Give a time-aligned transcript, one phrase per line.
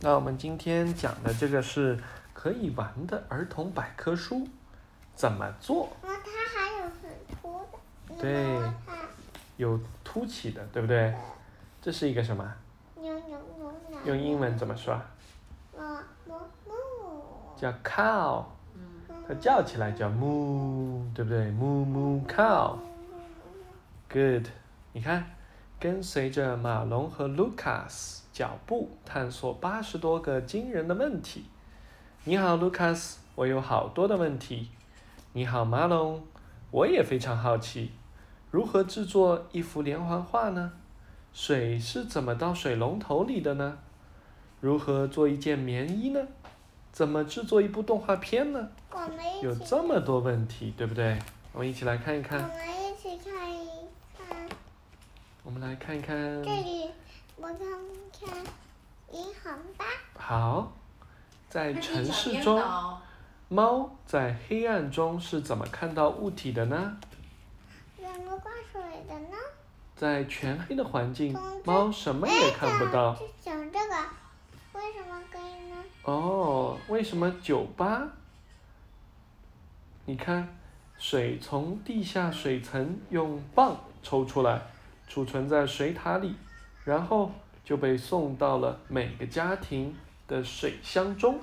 [0.00, 1.98] 那我们今天讲的这个是
[2.32, 4.46] 可以玩的儿童百科书，
[5.14, 5.88] 怎么做？
[6.02, 7.10] 那它还有很
[7.42, 7.66] 凸
[8.14, 8.70] 的，对
[9.56, 11.12] 有凸起的，对不对？
[11.82, 12.54] 这是一个什么？
[14.04, 15.00] 用英文怎么说？
[17.56, 18.44] 叫 cow，
[19.26, 22.76] 它叫起来叫 moo，对不对？moo moo cow。
[24.08, 24.46] Good，
[24.92, 25.26] 你看，
[25.80, 31.44] 跟随着马龙和 Lucas 脚步，探索八十多个惊人的问题。
[32.24, 34.70] 你好，Lucas，我有好多的问题。
[35.34, 36.20] 你好，马龙，
[36.72, 37.92] 我也非常好奇，
[38.50, 40.72] 如何制作一幅连环画呢？
[41.32, 43.78] 水是怎么到水龙头里的呢？
[44.60, 46.20] 如何做一件棉衣呢？
[46.90, 48.68] 怎么制作一部动画片呢？
[49.40, 51.16] 有这么多问题，对不对？
[51.52, 52.48] 我们一起来看一看我。
[52.48, 53.68] 们一起看一看
[55.48, 56.14] 我们来看一看。
[56.42, 56.90] 这里，
[57.36, 57.56] 我看
[58.20, 58.44] 看
[59.12, 59.86] 银行吧。
[60.14, 60.70] 好，
[61.48, 62.62] 在城市中，
[63.48, 66.98] 猫在黑暗中是怎么看到物体的呢？
[67.96, 69.36] 怎么挂水的呢？
[69.96, 71.34] 在全黑的环境
[71.64, 73.14] 猫什么也看不到。
[73.14, 73.94] 就讲这个，
[74.74, 75.76] 为什么可以呢？
[76.02, 78.06] 哦，为什么酒吧？
[80.04, 80.46] 你看，
[80.98, 84.60] 水从地下水层用泵抽出来，
[85.08, 86.34] 储存在水塔里，
[86.84, 87.32] 然后
[87.64, 91.40] 就被送到了每个家庭的水箱中。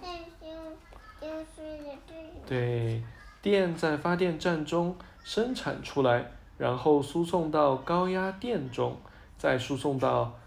[2.47, 3.03] 对，
[3.41, 8.97] 电在发电站中生产出来，然后输送到高压电中，
[9.37, 10.37] 再输送到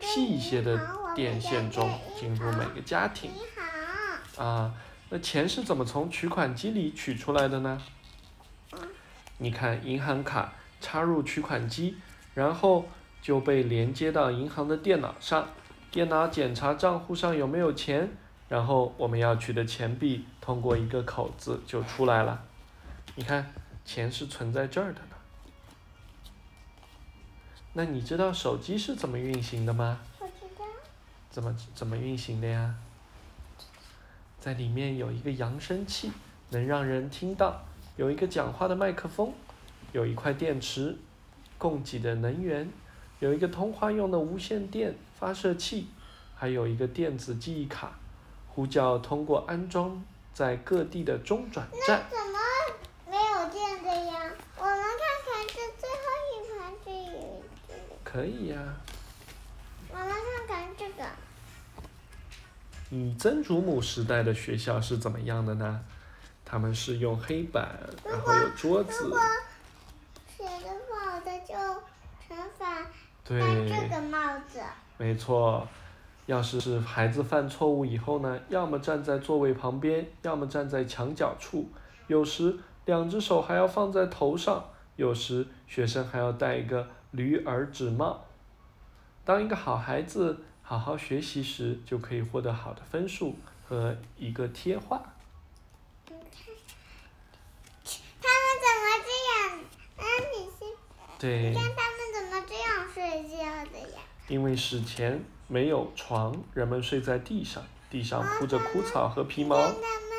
[0.00, 0.80] 细一些的
[1.14, 3.30] 电线中，进入每个家庭。
[4.38, 4.72] 啊。
[5.10, 7.82] 那钱是怎么从取款机里取出来的呢？
[9.36, 11.98] 你看，银行卡插入取款机，
[12.34, 12.86] 然后
[13.20, 15.48] 就被连接到银行的电脑上，
[15.90, 18.08] 电脑检查账户上有没有钱，
[18.48, 22.42] 然后我们要取的钱币通过一个口子就出来了。
[23.14, 23.52] 你看，
[23.84, 25.16] 钱是存在这儿的呢。
[27.74, 29.98] 那你知道手机是怎么运行的吗？
[30.18, 30.64] 我知道。
[31.30, 32.74] 怎么怎么运行的呀？
[34.38, 36.10] 在里面有一个扬声器，
[36.50, 37.64] 能让人听到；
[37.96, 39.32] 有一个讲话的麦克风，
[39.92, 40.96] 有一块电池，
[41.62, 42.68] 供给的能源，
[43.20, 45.86] 有一个通话用的无线电发射器，
[46.34, 47.92] 还有一个电子记忆卡，
[48.48, 52.04] 呼叫通过安装在各地的中转站。
[52.10, 52.38] 怎么
[53.08, 54.32] 没有电的呀？
[54.58, 58.58] 我们看看这最后一盘这里，这里可以呀、
[59.88, 60.08] 我们
[60.48, 61.04] 看看这个，
[62.88, 65.84] 你曾祖母时代的学校是怎么样的呢？
[66.44, 69.20] 他们是用黑板，然后有桌子如，果
[70.36, 72.84] 写的不好的就惩罚
[73.24, 73.40] 对。
[73.68, 74.60] 这个帽子。
[74.98, 75.66] 没错，
[76.26, 81.68] 要是是孩子犯错误以后呢，要么站在座位旁边，要么站在墙角处，
[82.06, 84.64] 有时两只手还要放在头上，
[84.96, 88.24] 有时学生还要戴一个驴耳纸帽。
[89.24, 93.36] 当一个好孩子好好学习时，就可以获得好的分数
[93.68, 95.02] 和一个贴画。
[96.04, 96.20] 他们
[98.62, 99.58] 怎么这样？
[99.96, 100.58] 啊，你是
[101.18, 103.36] 对你，看他们怎么这样睡觉
[103.72, 104.00] 的呀？
[104.28, 109.56] 因为史前没有床，人们睡在地上，地上铺着枯草和皮毛。
[109.56, 110.10] 让他们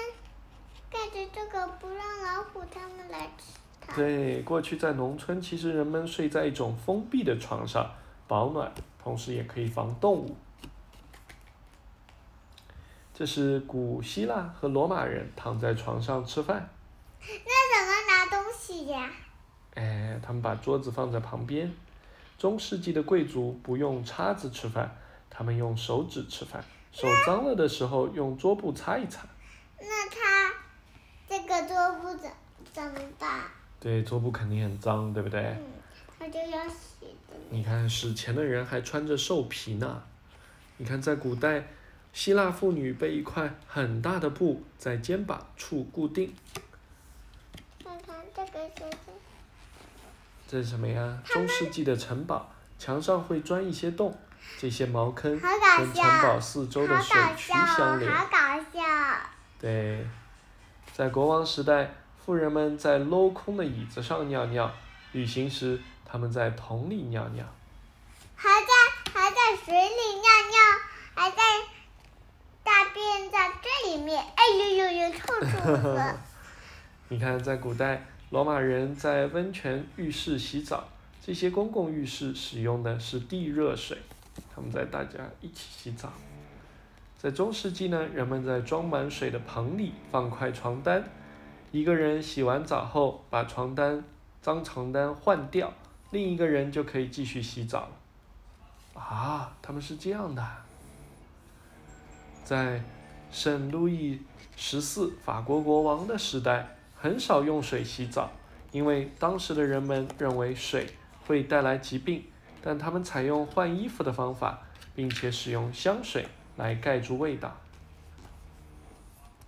[0.92, 3.96] 盖着这个，不让老虎他们来吃它。
[3.96, 7.90] 对，过去在农村，其实人们睡在一种封闭的床上，
[8.28, 8.72] 保暖，
[9.02, 10.36] 同时也可以防动物。
[13.16, 16.70] 这是古希腊和罗马人躺在床上吃饭，
[17.20, 19.10] 那怎么拿东西呀？
[19.76, 21.74] 哎，他们把桌子放在旁边。
[22.44, 24.98] 中世纪的贵族不用叉子吃饭，
[25.30, 26.62] 他们用手指吃饭，
[26.92, 29.26] 手脏了的时候用桌布擦一擦。
[29.80, 30.54] 那他
[31.26, 32.30] 这个桌布怎
[32.74, 33.44] 怎么办？
[33.80, 35.40] 对，桌布肯定很脏，对不对？
[35.42, 35.64] 嗯，
[36.20, 37.38] 他就要洗的。
[37.50, 40.04] 你看史前的人还穿着兽皮呢。
[40.76, 41.66] 你看，在古代，
[42.12, 46.36] 希腊妇女被一块很大的布在肩膀处固定，
[47.82, 49.14] 看看这个是什么？
[50.54, 51.18] 这是什么呀？
[51.26, 52.48] 中世纪的城堡
[52.78, 54.16] 墙上会钻一些洞，
[54.60, 58.14] 这些茅坑跟城堡，四周的水渠相连。
[58.14, 58.38] 好搞
[58.72, 59.18] 笑。
[59.60, 60.06] 对，
[60.94, 61.92] 在国王时代，
[62.24, 64.72] 富人们在镂空的椅子上尿尿，
[65.14, 67.44] 旅行时他们在桶里尿尿。
[68.36, 70.60] 还在还在水里尿尿，
[71.16, 71.38] 还在
[72.64, 76.16] 大便在这里面，哎呦呦呦，臭臭的。
[77.10, 80.84] 你看，在古代，罗马人在温泉浴室洗澡，
[81.24, 83.96] 这些公共浴室使用的是地热水，
[84.56, 86.12] 他们在大家一起洗澡。
[87.16, 91.04] 在中世纪呢，人们在装满水的盆里放块床单，
[91.72, 94.04] 一个人洗完澡后把床单
[94.42, 95.72] 脏床单换掉，
[96.10, 99.00] 另一个人就可以继续洗澡了。
[99.00, 100.44] 啊，他们是这样的。
[102.44, 102.84] 在
[103.32, 104.20] 圣路易
[104.56, 108.32] 十四法国国王的时代，很少用水洗澡，
[108.72, 110.88] 因为当时的人们认为水
[111.28, 112.24] 会带来疾病，
[112.62, 114.62] 但他们采用换衣服的方法，
[114.96, 117.54] 并且使用香水来盖住味道。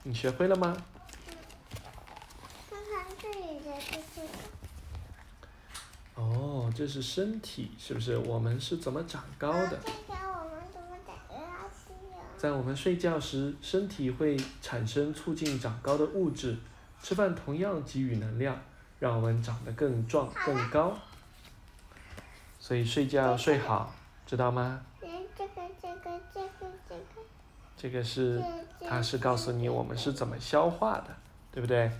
[0.04, 0.75] 你学会了吗？
[2.69, 3.72] 看看这里的
[4.13, 4.28] 这个，
[6.16, 8.18] 哦，这是身体，是不是？
[8.18, 9.80] 我们是怎么长高的？
[12.38, 16.58] 在我们睡觉时，身体会产生促进长高的物质，
[17.02, 18.60] 吃饭同样给予能量，
[19.00, 20.98] 让我们长得更壮、更高。
[22.60, 23.94] 所以睡觉要睡好，
[24.26, 24.82] 知道吗？
[25.02, 25.08] 嗯，
[25.38, 26.50] 这个这个这个
[26.90, 27.02] 这个，
[27.78, 28.44] 这个是，
[28.88, 31.16] 它是告诉你我们是怎么消化的，
[31.52, 31.92] 对不对？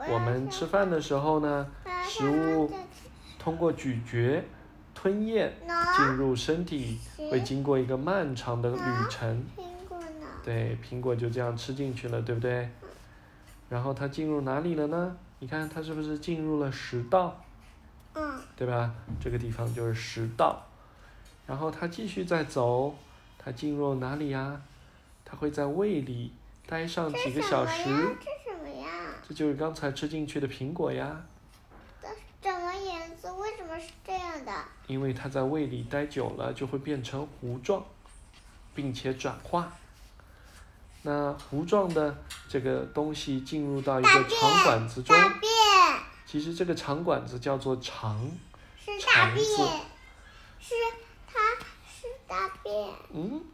[0.00, 1.70] 要我们吃饭的时候呢，
[2.08, 2.68] 食物
[3.38, 4.42] 通过咀嚼、
[4.92, 5.52] 吞咽
[5.96, 6.98] 进入身体，
[7.30, 9.44] 会经过一个漫长的旅程。
[9.56, 10.26] 苹果呢？
[10.44, 12.68] 对，苹果就这样吃进去了，对不对？
[13.72, 15.16] 然后它进入哪里了呢？
[15.38, 17.42] 你看它是不是进入了食道，
[18.12, 18.92] 嗯，对吧？
[19.18, 20.62] 这个地方就是食道。
[21.46, 22.94] 然后它继续再走，
[23.38, 24.60] 它进入哪里呀？
[25.24, 26.34] 它会在胃里
[26.66, 28.10] 待上几个小时，呀？
[28.20, 28.90] 这什么呀？
[29.26, 31.22] 这就是刚才吃进去的苹果呀。
[32.42, 33.34] 怎么颜色？
[33.36, 34.52] 为什么是这样的？
[34.86, 37.82] 因为它在胃里待久了，就会变成糊状，
[38.74, 39.72] 并且转化。
[41.02, 42.16] 那糊状的
[42.48, 45.16] 这个东西进入到一个肠管子中，
[46.24, 48.30] 其实这个肠管子叫做肠，
[48.78, 49.44] 是大便，肠子
[50.60, 50.74] 是
[51.26, 51.40] 它
[51.86, 52.88] 是大便。
[53.12, 53.44] 嗯，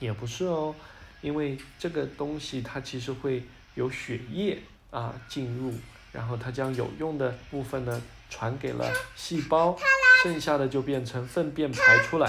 [0.00, 0.74] 也不是哦，
[1.20, 4.60] 因为这个东西它其实会有血液
[4.90, 5.72] 啊进入，
[6.12, 9.78] 然后它将有用的部分呢传给了细胞，
[10.24, 12.28] 剩下的就变成粪便排出来。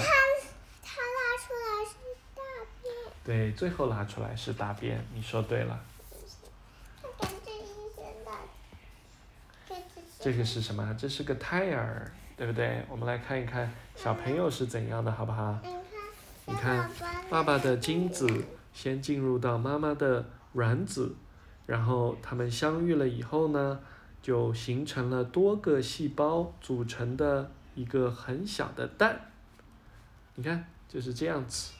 [0.82, 1.96] 它拉出来是
[2.34, 2.42] 大
[2.80, 2.94] 便。
[3.28, 5.78] 对，最后拉出来是大便，你说对了。
[10.18, 10.96] 这个是什么？
[10.98, 12.82] 这是个胎儿，对不对？
[12.88, 15.58] 我们来看一看小朋友是怎样的，好不好？
[16.46, 18.26] 你看，你看，爸爸的精子
[18.72, 20.24] 先进入到妈妈的
[20.54, 21.14] 卵子，
[21.66, 23.78] 然后他们相遇了以后呢，
[24.22, 29.20] 就形成了多个细胞组成的一个很小的蛋。
[30.36, 31.74] 你看，就是这样子。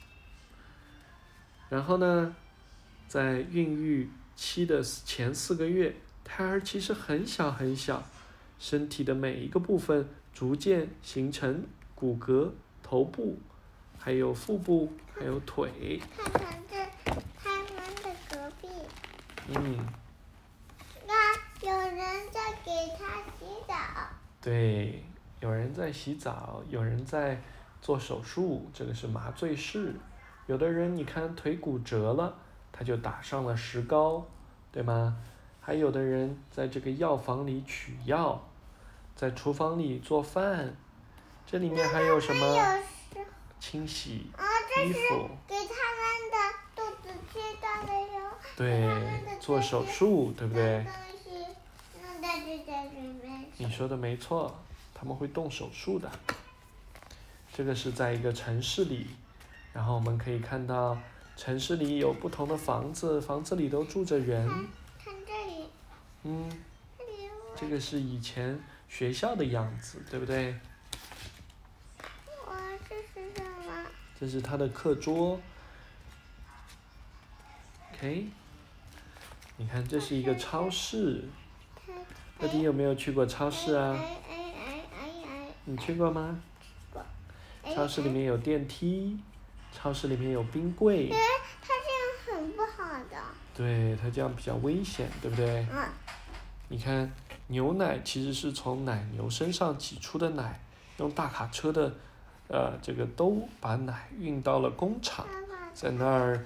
[1.69, 2.35] 然后呢，
[3.07, 8.03] 在孕育期的前四个月，胎儿其实很小很小，
[8.57, 11.63] 身体的每一个部分逐渐形成
[11.93, 12.49] 骨骼、
[12.81, 13.37] 头部，
[13.99, 16.01] 还有腹部，还有腿。
[16.17, 16.75] 看看这
[17.37, 17.67] 他们
[18.03, 18.67] 的隔壁，
[19.49, 19.77] 嗯，
[21.05, 21.35] 那
[21.67, 23.75] 有人在给他洗澡。
[24.41, 25.03] 对，
[25.39, 27.39] 有人在洗澡，有人在
[27.81, 29.93] 做手术，这个是麻醉室。
[30.49, 32.35] 有的人你看腿骨折了，
[32.71, 34.25] 他就打上了石膏，
[34.71, 35.15] 对吗？
[35.61, 38.49] 还有的人在这个药房里取药，
[39.15, 40.75] 在厨房里做饭，
[41.45, 42.81] 这里面还有什么？
[43.59, 44.31] 清洗
[44.83, 46.37] 衣服，给他们的
[46.75, 48.31] 肚子切断的哟。
[48.57, 50.83] 对，做手术，对不对？
[53.57, 54.59] 你说的没错，
[54.95, 56.09] 他们会动手术的。
[57.53, 59.05] 这个是在一个城市里，
[59.73, 60.97] 然后我们可以看到
[61.35, 64.47] 城市里有不同的房子，房子里都住着人。
[65.03, 65.69] 看这里，
[66.23, 66.49] 嗯，
[66.97, 70.53] 这里这个是以前学校的样子，对不对？
[72.47, 72.55] 哇，
[72.87, 73.85] 这是什么？
[74.19, 75.39] 这是他的课桌。
[77.93, 78.27] OK，
[79.57, 81.23] 你看这是一个超市，
[81.85, 81.95] 看，
[82.39, 83.97] 乐迪有没有去过超市啊？
[85.65, 86.41] 你去过吗？
[87.63, 87.75] 哎！
[87.75, 89.19] 超市里面有电梯，
[89.71, 91.09] 超市里面有冰柜。
[91.11, 91.17] 哎，
[91.61, 93.17] 他这样很不好的。
[93.55, 95.65] 对，它这样比较危险，对不对？
[95.71, 95.87] 嗯，
[96.69, 97.11] 你看，
[97.47, 100.59] 牛奶其实是从奶牛身上挤出的奶，
[100.97, 101.93] 用大卡车的，
[102.47, 105.25] 呃，这个兜把奶运到了工厂，
[105.73, 106.45] 在那儿，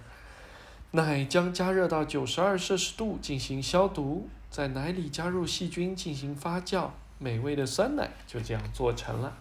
[0.92, 6.90] 奶将加热到九十二摄氏度进行消毒，在奶里加入细菌进行发酵，
[7.20, 9.38] 美味的酸奶就这样做成了。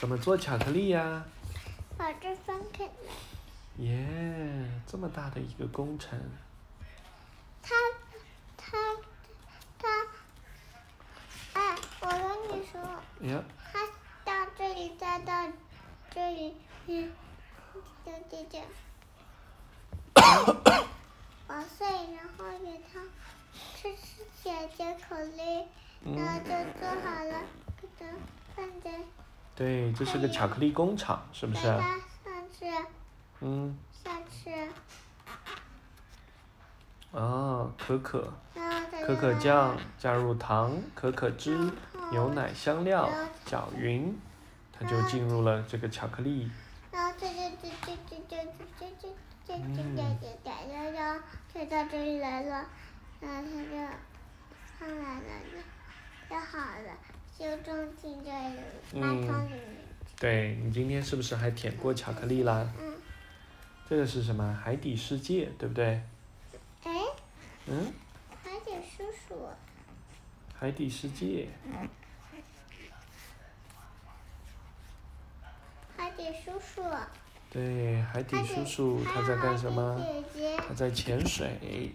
[0.00, 1.22] 怎么做巧克力呀？
[1.98, 3.84] 把这翻开来。
[3.84, 6.18] 耶，这么大的一个工程。
[7.62, 7.74] 他
[8.56, 8.78] 他
[9.78, 9.88] 他，
[11.52, 12.80] 哎，我跟你说，
[13.28, 13.86] 呀，他
[14.24, 15.52] 到这里再到
[16.14, 16.54] 这里
[16.86, 17.12] 里面
[17.74, 18.64] 有点点
[20.14, 23.00] 捣碎，然后给它
[23.76, 25.66] 吃吃点巧克力，
[26.16, 27.42] 然后嗯，就做好了，
[27.82, 28.06] 给它
[28.56, 28.90] 放在
[29.60, 31.68] 对，这是个巧克力工厂，是不是给？
[31.68, 31.90] 它
[32.24, 32.64] 上去
[33.40, 34.50] 嗯，下次，
[37.10, 38.32] 哦，可可，
[39.04, 41.70] 可可酱加入糖、可可汁、
[42.10, 43.06] 牛奶香料
[43.44, 44.18] 搅匀，
[44.72, 46.50] 它就进入了这个巧克力。
[46.90, 48.42] 然后它就就就就就就
[48.78, 49.12] 就就
[49.46, 51.20] 就就就就就然后
[51.52, 52.64] 推到这里来了，
[53.20, 53.76] 然后它就
[54.78, 56.96] 上来了，就就好了，
[57.40, 59.60] 就装进这里马桶里面。
[60.18, 62.70] 对你今天是不是还舔过巧克力啦？
[62.78, 62.92] 嗯，
[63.88, 64.60] 这个是什么？
[64.62, 66.02] 海底世界，对不对？
[66.84, 66.92] 哎，
[67.64, 67.90] 嗯，
[68.44, 69.48] 海底叔叔，
[70.54, 71.48] 海底世界。
[75.96, 76.82] 海底叔叔，
[77.50, 79.98] 对，海底叔叔他在干什么？
[80.04, 81.90] 姐姐，他在潜水。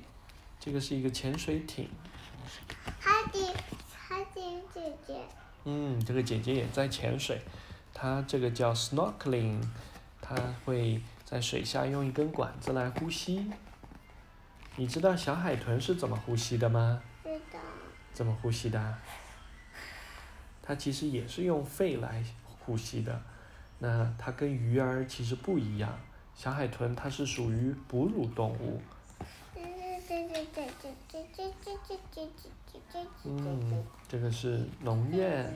[0.60, 1.88] 这个是一个潜水艇。
[3.00, 3.54] 海底
[5.64, 7.42] 嗯，这个姐姐也在潜水，
[7.94, 9.60] 她这个叫 snorkeling，
[10.22, 13.52] 她会在水下用一根管子来呼吸。
[14.76, 17.02] 你知道小海豚是怎么呼吸的吗？
[17.24, 17.60] 知道，
[18.14, 18.98] 怎么呼吸的？
[20.62, 22.24] 它其实也是用肺来
[22.60, 23.22] 呼吸的。
[23.80, 25.98] 那它跟鱼儿其实不一样，
[26.36, 28.82] 小海豚它是属于哺乳动物。
[33.24, 35.48] 嗯，这个是农谚，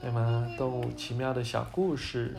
[0.00, 0.50] 对吗？
[0.58, 2.36] 动物奇妙的小故事。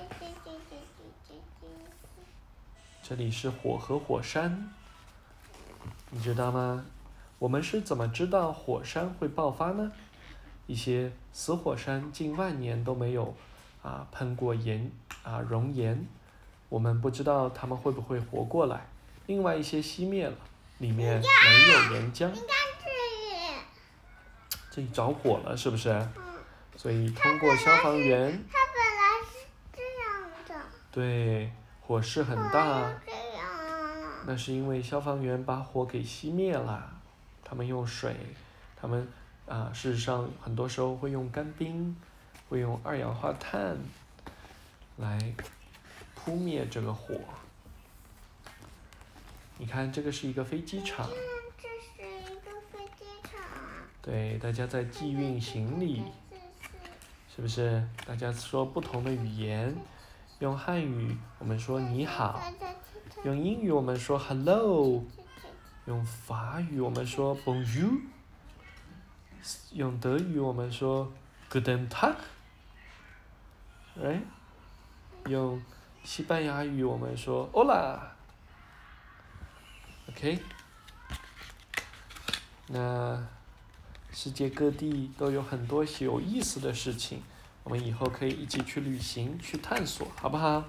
[3.02, 4.70] 这里是火和火山，
[6.12, 6.86] 你知道吗？
[7.40, 9.94] 我们是怎么知道火山会爆发呢？
[10.68, 13.34] 一些死火山近万年都没有
[13.82, 14.92] 啊喷过岩
[15.24, 16.06] 啊熔岩，
[16.68, 18.86] 我们不知道它们会不会活过来。
[19.28, 20.36] 另外一些熄灭了，
[20.80, 22.32] 里面没有岩浆，
[24.72, 25.90] 这里，着火了，是不是？
[25.90, 26.24] 嗯，
[26.76, 32.66] 所以通过消防员，它本来是这样的，对，火势很大。
[32.66, 33.50] 哦这样，
[34.26, 36.90] 那是因为消防员把火给熄灭了，
[37.44, 38.16] 他们用水，
[38.80, 39.06] 他们
[39.48, 41.96] 啊，事实上很多时候会用干冰，
[42.48, 43.78] 会用二氧化碳
[44.98, 45.34] 来
[46.16, 47.16] 扑灭这个火。
[49.62, 51.06] 你看，这个是一个飞机场，
[51.58, 53.42] 这是一个飞机场，
[54.02, 56.02] 对，大家在寄运行李，
[57.36, 57.86] 是不是？
[58.06, 59.76] 大家说不同的语言，
[60.40, 62.42] 用汉语我们说你好，
[63.26, 65.04] 用英语我们说 hello。
[65.86, 68.00] 用法语我们说 bonjour，
[69.74, 71.12] 用德语我们说
[71.50, 72.14] guten Tag，
[74.00, 74.22] 哎，
[75.26, 75.60] 用
[76.04, 77.50] 西班牙语我们说
[80.20, 80.40] hola，OK，、
[82.68, 83.26] 那
[84.12, 87.24] 世界各地都有很多有意思的事情，
[87.64, 90.66] 我们以后可以一起去旅行去探索，好不好？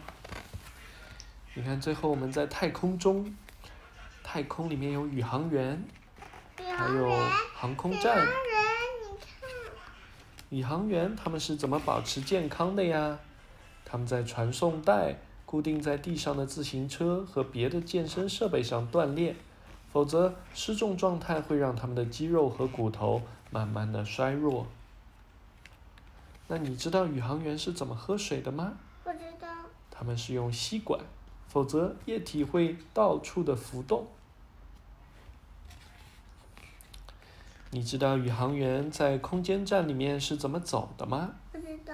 [1.54, 3.34] 你看，最后我们在太空中。
[4.22, 5.82] 太空里面有宇航员，
[6.56, 7.10] 还有
[7.52, 8.16] 航空站。
[8.16, 8.28] 人，
[10.50, 13.18] 你看，宇航员他们是怎么保持健康的呀？
[13.84, 15.16] 他们在传送带
[15.50, 19.34] 固定在地上的自行车和别的健身设备上锻炼，
[19.92, 24.68] 否则失重状态会让他们的肌肉和骨头慢慢的衰弱。
[26.46, 28.74] 那你知道宇航员是怎么喝水的吗？
[29.02, 29.48] 不知道，
[29.90, 31.00] 他们是用吸管，
[31.48, 34.06] 否则液体会到处的浮动。
[37.72, 41.32] 你知道宇航员在空间站里面是怎么走的吗？
[41.50, 41.92] 不知道。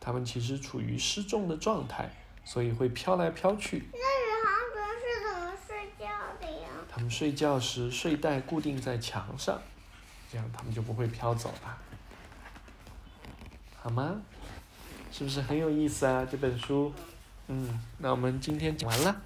[0.00, 2.10] 他们其实处于失重的状态，
[2.48, 3.90] 所以会飘来飘去。
[3.92, 6.06] 那宇航员是怎么睡觉
[6.40, 6.68] 的呀？
[6.90, 9.60] 他们睡觉时睡袋固定在墙上，
[10.32, 11.78] 这样他们就不会飘走了，
[13.76, 14.22] 好吗？
[15.12, 16.24] 是不是很有意思啊？
[16.24, 16.90] 这本书，
[17.48, 19.20] 嗯，那我们今天讲完了。